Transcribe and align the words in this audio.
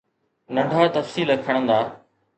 ننڍا 0.53 0.81
تفصيل 0.95 1.29
کڻندا 1.45 1.79